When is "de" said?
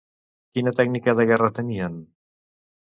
1.21-1.27